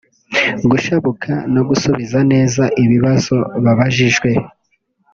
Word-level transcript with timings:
gushabuka 0.71 1.31
no 1.53 1.61
gusubiza 1.69 2.19
neza 2.31 2.63
ibibazo 2.83 3.35
babajijwe 3.63 4.29